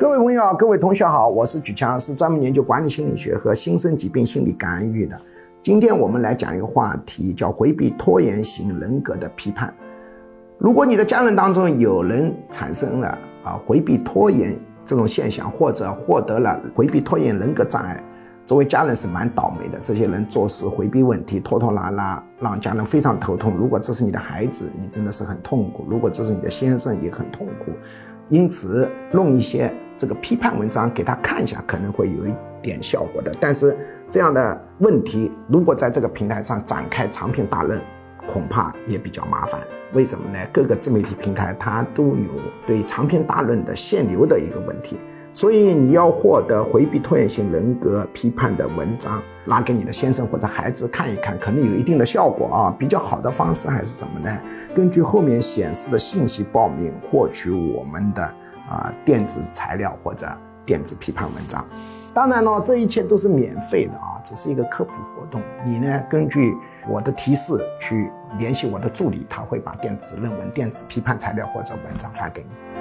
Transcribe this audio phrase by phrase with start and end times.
[0.00, 5.14] 各位朋友，各位同学好，我是举强，是专门研究管理心理学和新生疾病心理干预的。
[5.62, 9.70] 今天我们来讲一个话题，叫回避拖延型人格的批判。
[10.56, 13.08] 如果你的家人当中有人产生了
[13.44, 18.02] 啊回避拖延这种现象，或者获得了回避拖延人格障碍，
[18.46, 19.78] 作为家人是蛮倒霉的。
[19.82, 23.54] 这些人做事回避问题，拖拖拉拉，让家人非常头痛。
[23.54, 27.70] 如果这是你的孩子，你真的是很痛苦；如果这是你的先生，也很痛苦。
[28.30, 29.70] 因此，弄一些
[30.00, 32.32] 这个批判文章给他看一下，可能会有一
[32.62, 33.30] 点效果的。
[33.38, 33.76] 但是，
[34.08, 37.78] 这样的问题如果在这个平台上展开长篇大论，
[38.26, 39.60] 恐怕也比较麻烦。
[39.92, 40.38] 为什么呢？
[40.54, 44.96] 各个自媒体平台它都有对长篇大论的限流的一个问题。
[45.34, 52.74] 所以你要获得回避拖延性人格批判的文章，拿给你的先生或者孩子看一看，可能有一定的效果啊。
[52.78, 54.40] 比较好的方式还是什么呢？
[54.74, 58.34] 根据后面显示的信息报名，获取我们的
[58.70, 60.26] 啊电子材料或者
[60.64, 61.62] 电子批判文章。
[62.14, 65.42] 当然了，这一切都是免费的啊，只是一个科普活动。
[65.64, 66.56] 你呢，根据
[66.88, 72.79] 我的提示去联系我的助理，他会把电子论文、电子批判材料或者文章发给你。